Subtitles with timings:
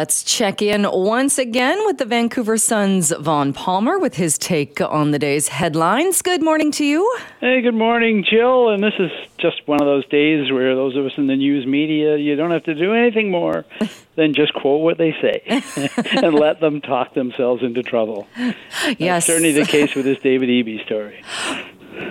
[0.00, 5.10] Let's check in once again with the Vancouver Sun's Vaughn Palmer with his take on
[5.10, 6.22] the day's headlines.
[6.22, 7.18] Good morning to you.
[7.42, 8.70] Hey, good morning, Jill.
[8.70, 11.66] And this is just one of those days where those of us in the news
[11.66, 13.66] media, you don't have to do anything more
[14.16, 15.42] than just quote what they say
[16.22, 18.26] and let them talk themselves into trouble.
[18.38, 18.56] Yes.
[18.98, 21.22] That's certainly the case with this David Eby story.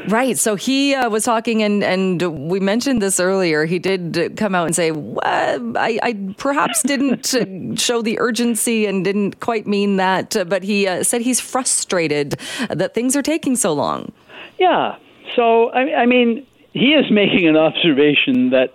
[0.07, 0.37] Right.
[0.37, 3.65] So he uh, was talking, and, and we mentioned this earlier.
[3.65, 7.25] He did come out and say, well, I, I, perhaps didn't
[7.79, 12.93] show the urgency and didn't quite mean that, but he uh, said he's frustrated that
[12.93, 14.11] things are taking so long.
[14.57, 14.97] Yeah.
[15.35, 18.73] So, I, I mean, he is making an observation that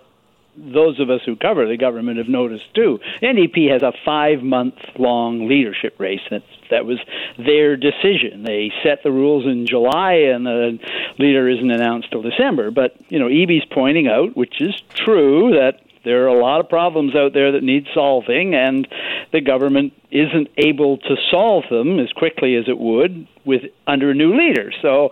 [0.57, 2.99] those of us who cover the government have noticed too.
[3.21, 6.21] NDP has a five month long leadership race.
[6.29, 6.99] That's, that was
[7.37, 8.43] their decision.
[8.43, 10.79] They set the rules in July, and the
[11.19, 12.71] leader isn't announced till December.
[12.71, 16.69] But you know, Eby's pointing out, which is true, that there are a lot of
[16.69, 18.87] problems out there that need solving, and
[19.33, 24.13] the government isn't able to solve them as quickly as it would with under a
[24.13, 24.71] new leader.
[24.81, 25.09] So,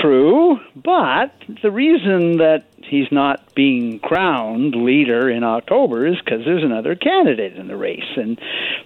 [0.00, 6.64] true, but the reason that he's not being crowned leader in October is because there's
[6.64, 8.16] another candidate in the race.
[8.16, 8.38] And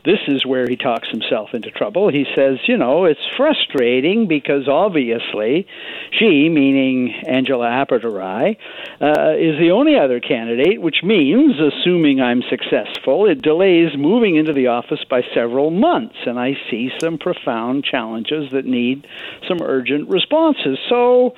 [0.05, 2.09] this is where he talks himself into trouble.
[2.11, 5.67] He says, you know, it's frustrating because obviously
[6.13, 8.57] she, meaning Anjali Appadurai,
[9.01, 14.53] uh, is the only other candidate, which means, assuming I'm successful, it delays moving into
[14.53, 16.17] the office by several months.
[16.27, 19.07] And I see some profound challenges that need
[19.47, 20.79] some urgent responses.
[20.89, 21.35] So,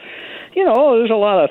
[0.55, 1.51] you know, there's a lot of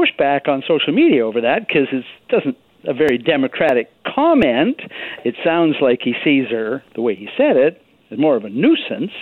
[0.00, 4.80] pushback on social media over that because it doesn't a very democratic comment.
[5.24, 8.48] It sounds like he sees her the way he said it as more of a
[8.48, 9.12] nuisance,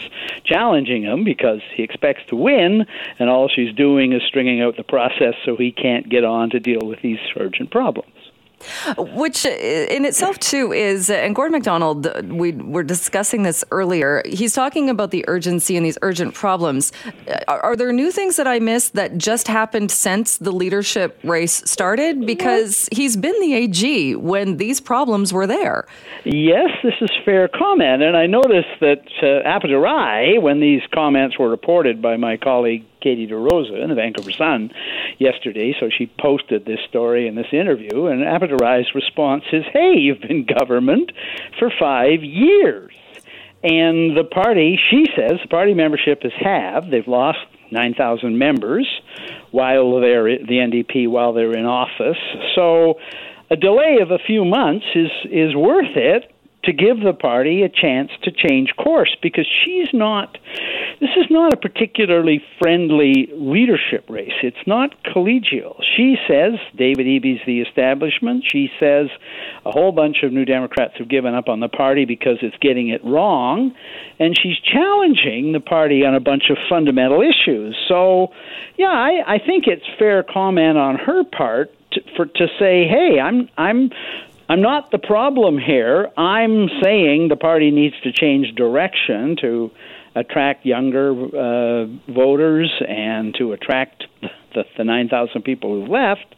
[0.45, 2.87] challenging him because he expects to win,
[3.19, 6.61] and all she's doing is stringing out the process so he can't get on to
[6.61, 8.13] deal with these urgent problems.
[8.97, 14.23] Which uh, in itself, too, is, and Gordon MacDonald, we were discussing this earlier.
[14.27, 16.93] He's talking about the urgency and these urgent problems.
[17.07, 21.19] Uh, are, are there new things that I missed that just happened since the leadership
[21.25, 22.27] race started?
[22.27, 25.87] Because he's been the AG when these problems were there.
[26.25, 28.03] Yes, this is fair comment.
[28.03, 33.83] And I noticed that uh, when these comments were reported by my colleague Katie DeRosa
[33.83, 34.71] in the Vancouver Sun
[35.19, 35.75] yesterday.
[35.79, 40.45] So she posted this story and this interview, and Appadurai's response is, "Hey, you've been
[40.45, 41.13] government
[41.59, 42.93] for five years."
[43.63, 46.93] And the party, she says, the party membership is halved.
[46.93, 47.41] They've lost
[47.73, 48.87] 9,000 members
[49.51, 52.19] while they're the NDP while they're in office.
[52.55, 52.99] So
[53.51, 56.31] a delay of a few months is is worth it
[56.65, 60.37] to give the party a chance to change course because she's not
[61.01, 64.33] this is not a particularly friendly leadership race.
[64.43, 65.81] It's not collegial.
[65.97, 68.45] She says David Eby's the establishment.
[68.47, 69.07] She says
[69.65, 72.89] a whole bunch of New Democrats have given up on the party because it's getting
[72.89, 73.75] it wrong,
[74.19, 77.77] and she's challenging the party on a bunch of fundamental issues.
[77.87, 78.29] So,
[78.77, 83.21] yeah, I, I think it's fair comment on her part to, for to say, "Hey,
[83.21, 83.91] I'm I'm
[84.49, 86.11] I'm not the problem here.
[86.17, 89.71] I'm saying the party needs to change direction to
[90.15, 94.05] attract younger uh, voters and to attract
[94.55, 96.35] the, the 9,000 people who left.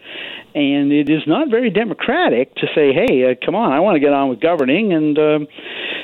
[0.55, 4.01] And it is not very democratic to say, hey, uh, come on, I want to
[4.01, 5.39] get on with governing, and, uh,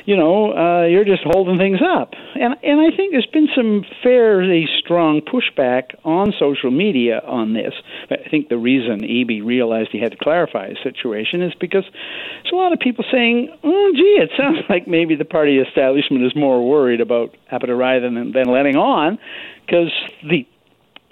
[0.07, 2.13] you know, uh, you're just holding things up.
[2.35, 7.73] And, and I think there's been some fairly strong pushback on social media on this.
[8.09, 12.53] I think the reason Eby realized he had to clarify his situation is because there's
[12.53, 16.33] a lot of people saying, oh, gee, it sounds like maybe the party establishment is
[16.37, 19.19] more worried about Appadurai than, than letting on
[19.65, 19.91] because
[20.23, 20.47] the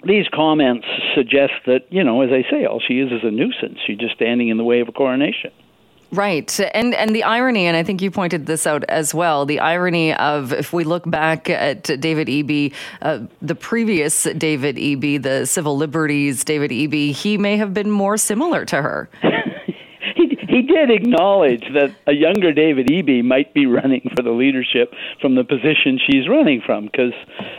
[0.04, 0.86] these comments
[1.16, 3.78] suggest that, you know, as I say, all she is is a nuisance.
[3.86, 5.50] She's just standing in the way of a coronation.
[6.12, 6.58] Right.
[6.72, 10.14] And and the irony, and I think you pointed this out as well, the irony
[10.14, 12.72] of if we look back at David Eby,
[13.02, 18.16] uh, the previous David Eby, the civil liberties David Eby, he may have been more
[18.16, 19.08] similar to her.
[20.56, 25.34] he did acknowledge that a younger David Eby might be running for the leadership from
[25.34, 27.12] the position she's running from because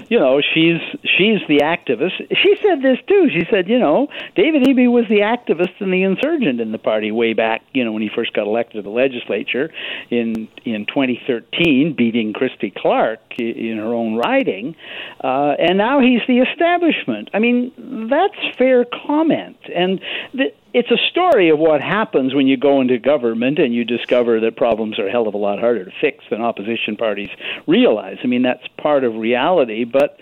[0.10, 2.18] you know she's she's the activist.
[2.42, 3.30] She said this too.
[3.32, 7.12] She said, you know, David Eby was the activist and the insurgent in the party
[7.12, 9.72] way back, you know, when he first got elected to the legislature
[10.10, 14.76] in in 2013, beating Christy Clark in her own riding,
[15.24, 17.30] uh, and now he's the establishment.
[17.34, 20.02] I mean, that's fair comment, and.
[20.34, 24.40] The, it's a story of what happens when you go into government and you discover
[24.42, 27.30] that problems are a hell of a lot harder to fix than opposition parties
[27.66, 28.18] realize.
[28.24, 30.20] I mean, that's part of reality, but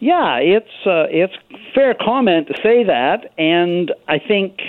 [0.00, 1.34] yeah, it's uh, it's
[1.74, 4.60] fair comment to say that, and I think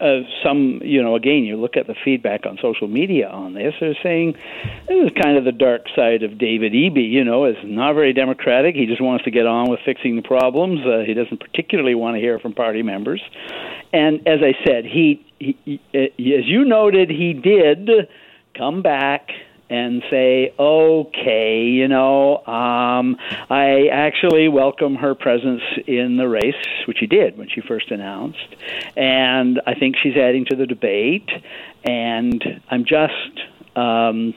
[0.00, 3.74] uh, some, you know, again, you look at the feedback on social media on this,
[3.80, 4.32] they're saying
[4.86, 7.10] this is kind of the dark side of David Eby.
[7.10, 8.76] You know, is not very democratic.
[8.76, 10.86] He just wants to get on with fixing the problems.
[10.86, 13.20] Uh, he doesn't particularly want to hear from party members.
[13.92, 18.08] And as I said, he, he, he as you noted, he did
[18.56, 19.30] come back
[19.70, 23.16] and say, okay, you know, um,
[23.50, 26.54] I actually welcome her presence in the race,
[26.86, 28.54] which she did when she first announced.
[28.96, 31.28] And I think she's adding to the debate.
[31.84, 34.34] And I'm just, um,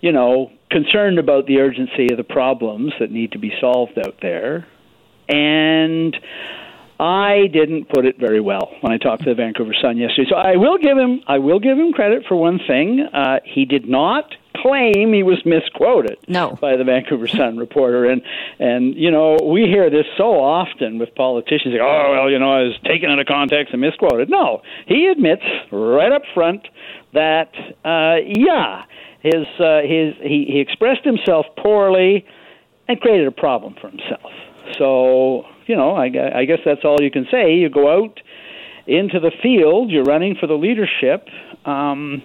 [0.00, 4.16] you know, concerned about the urgency of the problems that need to be solved out
[4.22, 4.66] there.
[5.28, 6.16] And
[7.00, 10.28] I didn't put it very well when I talked to the Vancouver Sun yesterday.
[10.28, 13.00] So I will give him I will give him credit for one thing.
[13.00, 16.58] Uh, he did not claim he was misquoted no.
[16.60, 18.04] by the Vancouver Sun reporter.
[18.04, 18.20] And
[18.58, 21.72] and you know we hear this so often with politicians.
[21.72, 24.28] Like, oh well, you know I was taken out of context and misquoted.
[24.28, 26.68] No, he admits right up front
[27.14, 27.50] that
[27.82, 28.84] uh, yeah,
[29.22, 32.26] his uh, his he, he expressed himself poorly
[32.88, 34.32] and created a problem for himself.
[34.78, 37.54] So you know, I, I guess that's all you can say.
[37.54, 38.20] You go out
[38.86, 41.28] into the field, you're running for the leadership.
[41.64, 42.22] Um,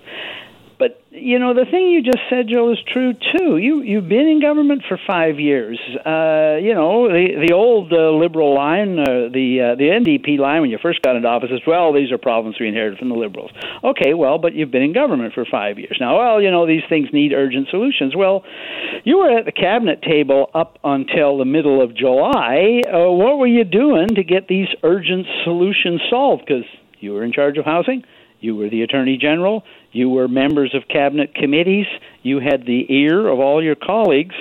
[1.18, 3.58] you know, the thing you just said, Joe, is true too.
[3.58, 5.80] You you've been in government for five years.
[6.06, 10.62] Uh, you know, the the old uh, liberal line, uh, the uh, the NDP line
[10.62, 13.16] when you first got into office is, well, these are problems we inherited from the
[13.16, 13.52] liberals.
[13.84, 16.18] Okay, well, but you've been in government for five years now.
[16.18, 18.16] Well, you know, these things need urgent solutions.
[18.16, 18.44] Well,
[19.04, 22.82] you were at the cabinet table up until the middle of July.
[22.86, 26.44] Uh, what were you doing to get these urgent solutions solved?
[26.46, 26.66] Because
[27.00, 28.04] you were in charge of housing
[28.46, 29.64] you were the Attorney General.
[29.92, 31.88] You were members of cabinet committees.
[32.22, 34.36] You had the ear of all your colleagues.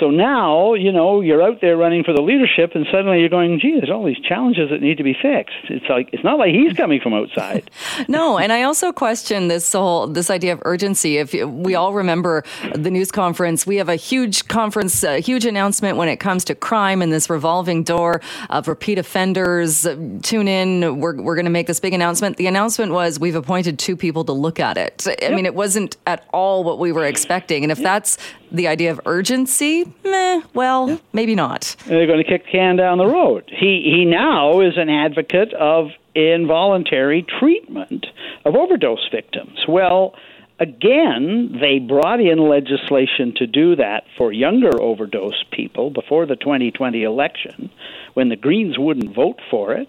[0.00, 3.58] So now, you know, you're out there running for the leadership, and suddenly you're going,
[3.60, 5.56] gee, there's all these challenges that need to be fixed.
[5.64, 7.70] It's like it's not like he's coming from outside.
[8.08, 11.18] no, and I also question this whole this idea of urgency.
[11.18, 15.96] If we all remember the news conference, we have a huge conference, a huge announcement
[15.96, 18.20] when it comes to crime and this revolving door
[18.50, 19.86] of repeat offenders.
[20.22, 21.00] Tune in.
[21.00, 22.36] We're we're going to make this big announcement.
[22.36, 25.06] The announcement was we've appointed two people to look at it.
[25.06, 25.32] I yep.
[25.32, 27.64] mean, it wasn't at all what we were expecting.
[27.64, 27.84] And if yep.
[27.84, 28.18] that's
[28.50, 30.96] the idea of urgency, meh, well, yeah.
[31.12, 31.76] maybe not.
[31.86, 33.44] They're going to kick the can down the road.
[33.48, 38.06] He he now is an advocate of involuntary treatment
[38.44, 39.58] of overdose victims.
[39.68, 40.14] Well,
[40.58, 47.02] again, they brought in legislation to do that for younger overdose people before the 2020
[47.02, 47.70] election
[48.14, 49.88] when the Greens wouldn't vote for it.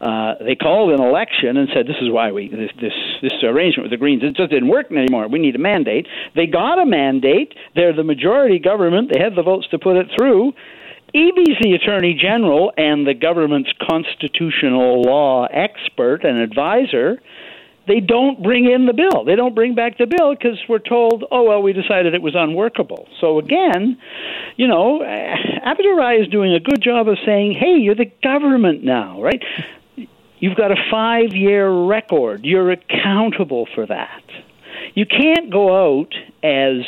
[0.00, 3.84] Uh, they called an election and said, "This is why we this this this arrangement
[3.84, 5.26] with the Greens it just didn't work anymore.
[5.28, 7.54] We need a mandate." They got a mandate.
[7.74, 9.10] They're the majority government.
[9.12, 10.52] They had the votes to put it through.
[11.14, 17.18] Eby's the Attorney General and the government's constitutional law expert and advisor.
[17.88, 19.24] They don't bring in the bill.
[19.24, 22.34] They don't bring back the bill because we're told, oh, well, we decided it was
[22.36, 23.08] unworkable.
[23.20, 23.96] So again,
[24.56, 29.22] you know, Abid is doing a good job of saying, hey, you're the government now,
[29.22, 29.40] right?
[30.38, 32.44] You've got a five year record.
[32.44, 34.22] You're accountable for that.
[34.94, 36.84] You can't go out as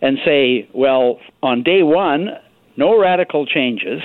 [0.00, 2.30] and say, well, on day one,
[2.76, 4.00] no radical changes,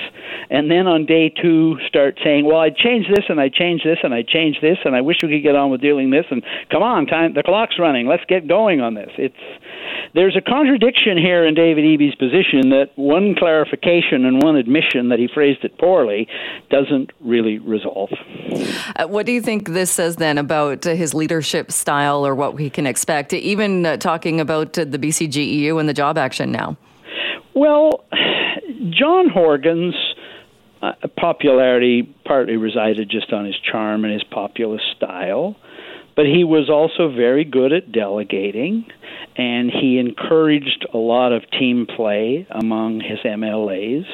[0.50, 3.98] and then on day two start saying, "Well, I changed this and I changed this
[4.02, 6.42] and I changed this and I wish we could get on with dealing this and
[6.70, 8.06] come on, time the clock's running.
[8.06, 9.34] Let's get going on this." It's
[10.14, 15.18] there's a contradiction here in David Eby's position that one clarification and one admission that
[15.18, 16.28] he phrased it poorly
[16.70, 18.10] doesn't really resolve.
[18.96, 22.54] Uh, what do you think this says then about uh, his leadership style or what
[22.54, 23.32] we can expect?
[23.32, 26.76] Even uh, talking about uh, the BCGEU and the job action now.
[27.54, 28.04] Well,
[28.90, 29.94] John Horgan's
[30.82, 35.56] uh, popularity partly resided just on his charm and his populist style,
[36.16, 38.86] but he was also very good at delegating,
[39.36, 44.06] and he encouraged a lot of team play among his MLAs,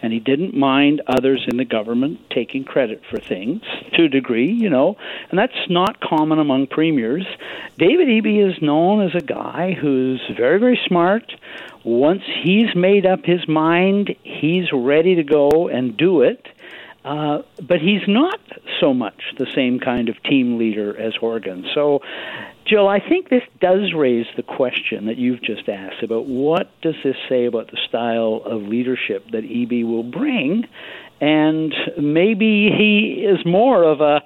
[0.00, 3.62] and he didn't mind others in the government taking credit for things
[3.94, 4.96] to a degree, you know,
[5.30, 7.26] and that's not common among premiers.
[7.78, 11.32] David Eby is known as a guy who's very, very smart,
[11.84, 16.46] once he's made up his mind, he's ready to go and do it.
[17.04, 18.38] Uh, but he's not
[18.80, 21.66] so much the same kind of team leader as Horgan.
[21.74, 22.00] So,
[22.72, 26.94] Jill, I think this does raise the question that you've just asked about what does
[27.04, 30.66] this say about the style of leadership that Eby will bring?
[31.20, 34.22] And maybe he is more of a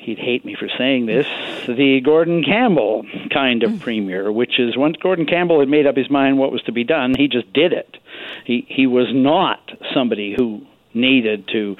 [0.00, 1.26] he'd hate me for saying this,
[1.66, 3.80] the Gordon Campbell kind of mm.
[3.80, 6.84] premier, which is once Gordon Campbell had made up his mind what was to be
[6.84, 7.96] done, he just did it.
[8.44, 9.60] He he was not
[9.94, 11.78] somebody who needed to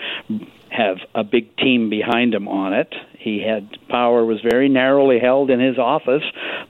[0.70, 2.94] have a big team behind him on it.
[3.18, 6.22] He had power was very narrowly held in his office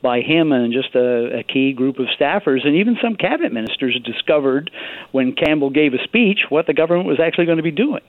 [0.02, 4.00] by him and just a, a key group of staffers, and even some cabinet ministers
[4.04, 4.70] discovered
[5.12, 8.02] when Campbell gave a speech what the government was actually going to be doing.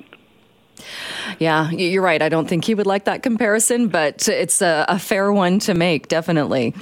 [1.37, 2.21] Yeah, you're right.
[2.21, 5.73] I don't think he would like that comparison, but it's a, a fair one to
[5.73, 6.73] make, definitely.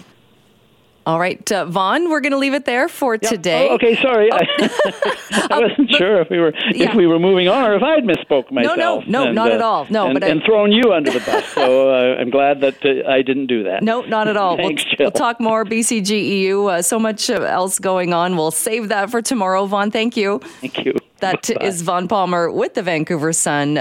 [1.05, 3.29] All right, uh, Vaughn, we're going to leave it there for yeah.
[3.29, 3.67] today.
[3.69, 4.37] Oh, okay, sorry, oh.
[4.37, 6.89] I, I, wasn't sure if we were yeah.
[6.89, 8.77] if we were moving on or if I'd misspoke myself.
[8.77, 9.87] No, no, no, and, not uh, at all.
[9.89, 11.45] No, and, but and thrown you under the bus.
[11.53, 13.81] so uh, I'm glad that uh, I didn't do that.
[13.81, 14.57] No, not at all.
[14.57, 16.69] Thanks, we'll, we'll, talk more BCGEU.
[16.69, 18.35] Uh, so much else going on.
[18.35, 19.65] We'll save that for tomorrow.
[19.65, 20.39] Vaughn, thank you.
[20.61, 20.93] Thank you.
[21.19, 21.65] That Bye.
[21.65, 23.79] is Vaughn Palmer with the Vancouver Sun.